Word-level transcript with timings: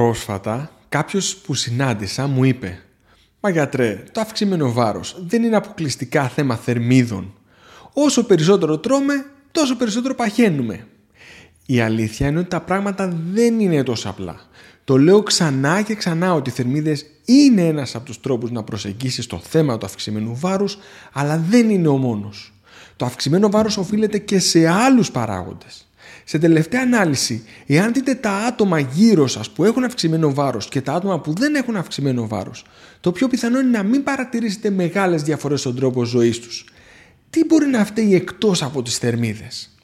Πρόσφατα 0.00 0.70
κάποιος 0.88 1.36
που 1.36 1.54
συνάντησα 1.54 2.26
μου 2.26 2.44
είπε 2.44 2.78
«Μα 3.40 3.50
γιατρέ, 3.50 4.04
το 4.12 4.20
αυξημένο 4.20 4.72
βάρος 4.72 5.22
δεν 5.26 5.42
είναι 5.42 5.56
αποκλειστικά 5.56 6.28
θέμα 6.28 6.56
θερμίδων. 6.56 7.34
Όσο 7.92 8.24
περισσότερο 8.24 8.78
τρώμε, 8.78 9.26
τόσο 9.52 9.76
περισσότερο 9.76 10.14
παχαίνουμε». 10.14 10.86
Η 11.66 11.80
αλήθεια 11.80 12.28
είναι 12.28 12.38
ότι 12.38 12.48
τα 12.48 12.60
πράγματα 12.60 13.18
δεν 13.32 13.60
είναι 13.60 13.82
τόσο 13.82 14.08
απλά. 14.08 14.40
Το 14.84 14.98
λέω 14.98 15.22
ξανά 15.22 15.82
και 15.82 15.94
ξανά 15.94 16.34
ότι 16.34 16.50
οι 16.50 16.52
θερμίδες 16.52 17.06
είναι 17.24 17.66
ένας 17.66 17.94
από 17.94 18.04
τους 18.04 18.20
τρόπους 18.20 18.50
να 18.50 18.62
προσεγγίσεις 18.62 19.26
το 19.26 19.38
θέμα 19.38 19.78
του 19.78 19.86
αυξημένου 19.86 20.36
βάρους, 20.36 20.78
αλλά 21.12 21.38
δεν 21.48 21.70
είναι 21.70 21.88
ο 21.88 21.96
μόνος. 21.96 22.52
Το 22.96 23.04
αυξημένο 23.04 23.50
βάρος 23.50 23.76
οφείλεται 23.76 24.18
και 24.18 24.38
σε 24.38 24.68
άλλους 24.68 25.10
παράγοντες. 25.10 25.89
Σε 26.30 26.38
τελευταία 26.38 26.82
ανάλυση, 26.82 27.44
εάν 27.66 27.92
δείτε 27.92 28.14
τα 28.14 28.32
άτομα 28.32 28.78
γύρω 28.78 29.26
σας 29.26 29.50
που 29.50 29.64
έχουν 29.64 29.84
αυξημένο 29.84 30.34
βάρος 30.34 30.68
και 30.68 30.80
τα 30.80 30.92
άτομα 30.92 31.20
που 31.20 31.32
δεν 31.32 31.54
έχουν 31.54 31.76
αυξημένο 31.76 32.26
βάρος, 32.26 32.64
το 33.00 33.12
πιο 33.12 33.28
πιθανό 33.28 33.60
είναι 33.60 33.78
να 33.78 33.82
μην 33.82 34.02
παρατηρήσετε 34.02 34.70
μεγάλες 34.70 35.22
διαφορές 35.22 35.60
στον 35.60 35.76
τρόπο 35.76 36.04
ζωής 36.04 36.40
τους. 36.40 36.64
Τι 37.30 37.44
μπορεί 37.44 37.66
να 37.66 37.84
φταίει 37.84 38.14
εκτός 38.14 38.62
από 38.62 38.82
τις 38.82 38.98
θερμίδες; 38.98 39.76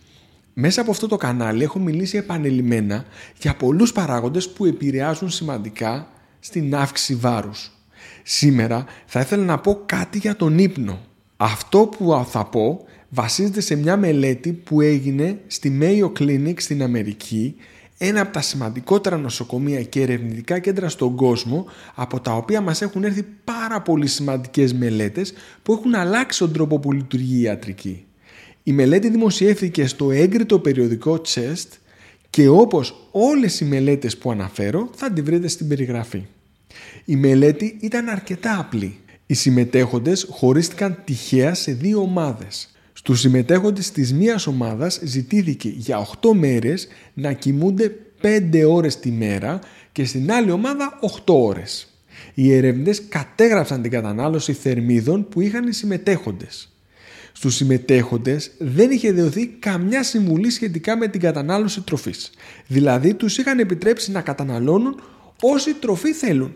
Μέσα 0.52 0.80
από 0.80 0.90
αυτό 0.90 1.06
το 1.06 1.16
κανάλι 1.16 1.62
έχω 1.62 1.78
μιλήσει 1.78 2.16
επανελειμμένα 2.16 3.04
για 3.40 3.54
πολλούς 3.54 3.92
παράγοντες 3.92 4.48
που 4.48 4.64
επηρεάζουν 4.64 5.30
σημαντικά 5.30 6.08
στην 6.40 6.74
αύξηση 6.74 7.14
βάρους. 7.14 7.70
Σήμερα 8.22 8.84
θα 9.06 9.20
ήθελα 9.20 9.44
να 9.44 9.58
πω 9.58 9.82
κάτι 9.86 10.18
για 10.18 10.36
τον 10.36 10.58
ύπνο. 10.58 11.00
Αυτό 11.36 11.86
που 11.86 12.26
θα 12.30 12.44
πω 12.44 12.85
βασίζεται 13.08 13.60
σε 13.60 13.74
μια 13.74 13.96
μελέτη 13.96 14.52
που 14.52 14.80
έγινε 14.80 15.38
στη 15.46 15.78
Mayo 15.82 16.12
Clinic 16.20 16.54
στην 16.56 16.82
Αμερική, 16.82 17.54
ένα 17.98 18.20
από 18.20 18.32
τα 18.32 18.40
σημαντικότερα 18.40 19.16
νοσοκομεία 19.16 19.82
και 19.82 20.00
ερευνητικά 20.00 20.58
κέντρα 20.58 20.88
στον 20.88 21.16
κόσμο, 21.16 21.66
από 21.94 22.20
τα 22.20 22.36
οποία 22.36 22.60
μας 22.60 22.82
έχουν 22.82 23.04
έρθει 23.04 23.24
πάρα 23.44 23.82
πολύ 23.82 24.06
σημαντικές 24.06 24.74
μελέτες 24.74 25.32
που 25.62 25.72
έχουν 25.72 25.94
αλλάξει 25.94 26.38
τον 26.38 26.52
τρόπο 26.52 26.78
που 26.78 26.92
λειτουργεί 26.92 27.36
η 27.36 27.42
ιατρική. 27.42 28.04
Η 28.62 28.72
μελέτη 28.72 29.10
δημοσιεύθηκε 29.10 29.86
στο 29.86 30.10
έγκριτο 30.10 30.58
περιοδικό 30.58 31.20
Chest 31.26 31.68
και 32.30 32.48
όπως 32.48 33.08
όλες 33.10 33.60
οι 33.60 33.64
μελέτες 33.64 34.16
που 34.16 34.30
αναφέρω 34.30 34.90
θα 34.94 35.12
τη 35.12 35.22
βρείτε 35.22 35.48
στην 35.48 35.68
περιγραφή. 35.68 36.26
Η 37.04 37.16
μελέτη 37.16 37.76
ήταν 37.80 38.08
αρκετά 38.08 38.58
απλή. 38.58 38.98
Οι 39.26 39.34
συμμετέχοντες 39.34 40.26
χωρίστηκαν 40.30 41.02
τυχαία 41.04 41.54
σε 41.54 41.72
δύο 41.72 42.00
ομάδες. 42.00 42.75
Στους 43.06 43.20
συμμετέχοντες 43.20 43.90
της 43.90 44.12
μίας 44.12 44.46
ομάδας 44.46 45.00
ζητήθηκε 45.02 45.68
για 45.68 45.98
8 46.20 46.32
μέρες 46.32 46.88
να 47.14 47.32
κοιμούνται 47.32 47.96
5 48.22 48.64
ώρες 48.68 48.98
τη 48.98 49.10
μέρα 49.10 49.58
και 49.92 50.04
στην 50.04 50.32
άλλη 50.32 50.50
ομάδα 50.50 50.98
8 51.00 51.34
ώρες. 51.34 51.88
Οι 52.34 52.52
ερευνητές 52.52 53.02
κατέγραψαν 53.08 53.82
την 53.82 53.90
κατανάλωση 53.90 54.52
θερμίδων 54.52 55.28
που 55.28 55.40
είχαν 55.40 55.66
οι 55.66 55.72
συμμετέχοντες. 55.72 56.72
Στους 57.32 57.54
συμμετέχοντες 57.54 58.50
δεν 58.58 58.90
είχε 58.90 59.12
δεωθεί 59.12 59.46
καμιά 59.46 60.02
συμβουλή 60.02 60.50
σχετικά 60.50 60.96
με 60.96 61.08
την 61.08 61.20
κατανάλωση 61.20 61.80
τροφής. 61.80 62.30
Δηλαδή 62.66 63.14
τους 63.14 63.38
είχαν 63.38 63.58
επιτρέψει 63.58 64.10
να 64.10 64.20
καταναλώνουν 64.20 65.00
όση 65.42 65.74
τροφή 65.74 66.12
θέλουν. 66.12 66.54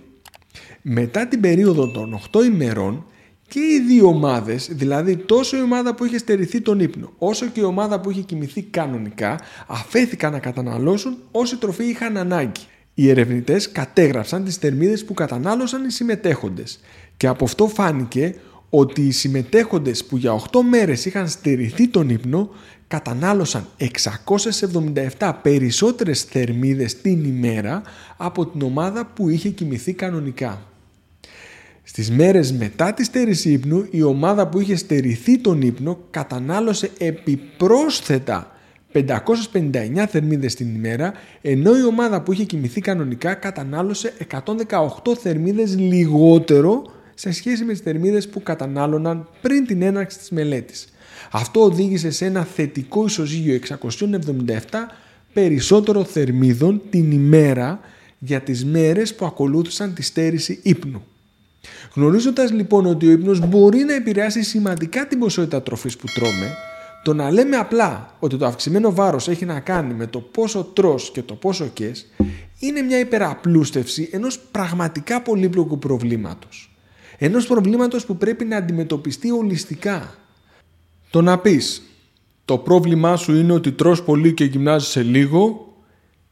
Μετά 0.83 1.27
την 1.27 1.41
περίοδο 1.41 1.91
των 1.91 2.21
8 2.33 2.45
ημερών 2.45 3.05
και 3.51 3.61
οι 3.61 3.81
δύο 3.87 4.07
ομάδες, 4.07 4.69
δηλαδή 4.73 5.17
τόσο 5.17 5.57
η 5.57 5.61
ομάδα 5.61 5.95
που 5.95 6.05
είχε 6.05 6.19
στερηθεί 6.19 6.61
τον 6.61 6.81
ύπνο, 6.81 7.13
όσο 7.19 7.47
και 7.47 7.61
η 7.61 7.63
ομάδα 7.63 8.01
που 8.01 8.11
είχε 8.11 8.21
κοιμηθεί 8.21 8.63
κανονικά, 8.63 9.41
αφέθηκαν 9.67 10.33
να 10.33 10.39
καταναλώσουν 10.39 11.17
όση 11.31 11.57
τροφή 11.57 11.85
είχαν 11.85 12.17
ανάγκη. 12.17 12.61
Οι 12.95 13.11
ερευνητές 13.11 13.73
κατέγραψαν 13.73 14.45
τις 14.45 14.57
θερμίδες 14.57 15.05
που 15.05 15.15
κατανάλωσαν 15.15 15.85
οι 15.85 15.91
συμμετέχοντες 15.91 16.81
και 17.17 17.27
από 17.27 17.45
αυτό 17.45 17.69
φάνηκε 17.69 18.35
ότι 18.71 19.07
οι 19.07 19.11
συμμετέχοντες 19.11 20.05
που 20.05 20.17
για 20.17 20.33
8 20.33 20.61
μέρες 20.71 21.05
είχαν 21.05 21.29
στερηθεί 21.29 21.89
τον 21.89 22.09
ύπνο 22.09 22.51
κατανάλωσαν 22.89 23.67
677 25.19 25.33
περισσότερες 25.43 26.23
θερμίδες 26.23 27.01
την 27.01 27.25
ημέρα 27.25 27.83
από 28.17 28.47
την 28.47 28.63
ομάδα 28.63 29.07
που 29.07 29.29
είχε 29.29 29.49
κοιμηθεί 29.49 29.93
κανονικά. 29.93 30.70
Στις 31.91 32.11
μέρες 32.11 32.53
μετά 32.53 32.95
τη 32.95 33.05
στέρηση 33.05 33.53
ύπνου 33.53 33.87
η 33.91 34.03
ομάδα 34.03 34.49
που 34.49 34.61
είχε 34.61 34.77
στερηθεί 34.77 35.39
τον 35.39 35.63
ύπνο 35.63 35.99
κατανάλωσε 36.11 36.91
επιπρόσθετα 36.99 38.57
559 38.93 40.05
θερμίδες 40.09 40.55
την 40.55 40.75
ημέρα 40.75 41.13
ενώ 41.41 41.79
η 41.79 41.85
ομάδα 41.85 42.23
που 42.23 42.33
είχε 42.33 42.45
κοιμηθεί 42.45 42.81
κανονικά 42.81 43.35
κατανάλωσε 43.35 44.13
118 44.31 45.15
θερμίδες 45.21 45.79
λιγότερο 45.79 46.83
σε 47.15 47.33
σχέση 47.33 47.65
με 47.65 47.73
τις 47.73 47.81
θερμίδες 47.81 48.29
που 48.29 48.43
κατανάλωναν 48.43 49.29
πριν 49.41 49.67
την 49.67 49.83
έναρξη 49.83 50.19
της 50.19 50.31
μελέτης. 50.31 50.93
Αυτό 51.31 51.61
οδήγησε 51.61 52.11
σε 52.11 52.25
ένα 52.25 52.45
θετικό 52.45 53.05
ισοζύγιο 53.05 53.59
677 53.69 53.79
περισσότερο 55.33 56.05
θερμίδων 56.05 56.83
την 56.91 57.11
ημέρα 57.11 57.81
για 58.19 58.41
τις 58.41 58.65
μέρες 58.65 59.15
που 59.15 59.27
ακολούθησαν 59.27 59.95
τη 59.95 60.03
στέρηση 60.03 60.61
ύπνου. 60.63 61.05
Γνωρίζοντας 61.95 62.51
λοιπόν 62.51 62.87
ότι 62.87 63.07
ο 63.07 63.11
ύπνος 63.11 63.49
μπορεί 63.49 63.79
να 63.79 63.95
επηρεάσει 63.95 64.43
σημαντικά 64.43 65.07
την 65.07 65.19
ποσότητα 65.19 65.63
τροφής 65.63 65.97
που 65.97 66.07
τρώμε, 66.15 66.57
το 67.03 67.15
να 67.15 67.31
λέμε 67.31 67.57
απλά 67.57 68.15
ότι 68.19 68.37
το 68.37 68.47
αυξημένο 68.47 68.93
βάρος 68.93 69.29
έχει 69.29 69.45
να 69.45 69.61
κάνει 69.61 69.95
με 69.95 70.07
το 70.07 70.21
πόσο 70.21 70.65
τρως 70.65 71.11
και 71.11 71.23
το 71.23 71.35
πόσο 71.35 71.67
κες 71.67 72.07
είναι 72.59 72.81
μια 72.81 72.99
υπεραπλούστευση 72.99 74.09
ενός 74.13 74.39
πραγματικά 74.39 75.23
πολύπλοκου 75.23 75.79
προβλήματος. 75.79 76.75
Ενός 77.19 77.47
προβλήματος 77.47 78.07
που 78.07 78.17
πρέπει 78.17 78.45
να 78.45 78.57
αντιμετωπιστεί 78.57 79.31
ολιστικά. 79.31 80.15
Το 81.11 81.23
να 81.23 81.39
πεις 81.39 81.83
το 82.45 82.59
πρόβλημά 82.59 83.17
σου 83.17 83.35
είναι 83.35 83.53
ότι 83.53 83.73
τρως 83.73 84.03
πολύ 84.03 84.35
και 84.35 84.45
γυμνάζεσαι 84.45 85.03
λίγο 85.03 85.75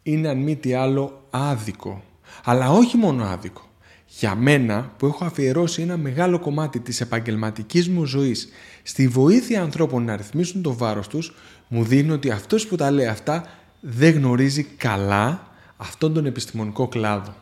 είναι 0.03 0.29
αν 0.29 0.39
μη 0.39 0.57
τι 0.57 0.75
άλλο 0.75 1.27
άδικο. 1.31 2.03
Αλλά 2.45 2.71
όχι 2.71 2.97
μόνο 2.97 3.25
άδικο 3.25 3.69
για 4.09 4.35
μένα 4.35 4.93
που 4.97 5.07
έχω 5.07 5.25
αφιερώσει 5.25 5.83
ένα 5.83 5.97
μεγάλο 5.97 6.39
κομμάτι 6.39 6.81
της 6.81 7.01
επαγγελματικής 7.01 7.89
μου 7.89 8.05
ζωής 8.05 8.49
στη 8.83 9.09
βοήθεια 9.09 9.63
ανθρώπων 9.63 10.05
να 10.05 10.17
ρυθμίσουν 10.17 10.63
το 10.63 10.75
βάρος 10.75 11.09
τους, 11.09 11.35
μου 11.69 11.85
δίνει 11.85 12.11
ότι 12.11 12.31
αυτός 12.31 12.67
που 12.67 12.77
τα 12.77 12.91
λέει 12.91 13.07
αυτά 13.07 13.45
δεν 13.81 14.15
γνωρίζει 14.15 14.63
καλά 14.63 15.47
αυτόν 15.77 16.15
τον 16.15 16.27
επιστημονικό 16.27 16.89
κλάδο. 16.89 17.35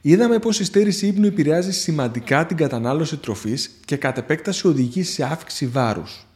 Είδαμε 0.00 0.38
πως 0.38 0.60
η 0.60 0.64
στέρηση 0.64 1.06
ύπνου 1.06 1.26
επηρεάζει 1.26 1.72
σημαντικά 1.72 2.46
την 2.46 2.56
κατανάλωση 2.56 3.16
τροφής 3.16 3.70
και 3.84 3.96
κατ' 3.96 4.18
επέκταση 4.18 4.66
οδηγεί 4.66 5.02
σε 5.02 5.24
αύξηση 5.24 5.66
βάρους. 5.66 6.26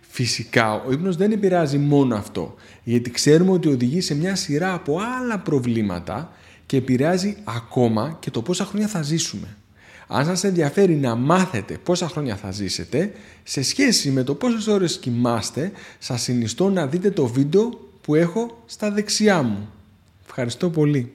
Φυσικά, 0.00 0.72
ο 0.72 0.92
ύπνος 0.92 1.16
δεν 1.16 1.32
επηρεάζει 1.32 1.78
μόνο 1.78 2.16
αυτό, 2.16 2.54
γιατί 2.82 3.10
ξέρουμε 3.10 3.50
ότι 3.50 3.68
οδηγεί 3.68 4.00
σε 4.00 4.14
μια 4.14 4.34
σειρά 4.34 4.72
από 4.72 4.98
άλλα 5.18 5.38
προβλήματα 5.38 6.32
και 6.66 6.76
επηρεάζει 6.76 7.36
ακόμα 7.44 8.16
και 8.20 8.30
το 8.30 8.42
πόσα 8.42 8.64
χρόνια 8.64 8.88
θα 8.88 9.02
ζήσουμε. 9.02 9.56
Αν 10.06 10.24
σας 10.24 10.44
ενδιαφέρει 10.44 10.94
να 10.94 11.14
μάθετε 11.14 11.78
πόσα 11.82 12.08
χρόνια 12.08 12.36
θα 12.36 12.50
ζήσετε, 12.50 13.12
σε 13.42 13.62
σχέση 13.62 14.10
με 14.10 14.22
το 14.22 14.34
πόσες 14.34 14.66
ώρες 14.66 14.98
κοιμάστε, 14.98 15.72
σας 15.98 16.22
συνιστώ 16.22 16.70
να 16.70 16.86
δείτε 16.86 17.10
το 17.10 17.26
βίντεο 17.26 17.68
που 18.00 18.14
έχω 18.14 18.62
στα 18.66 18.90
δεξιά 18.90 19.42
μου. 19.42 19.68
Ευχαριστώ 20.26 20.70
πολύ. 20.70 21.12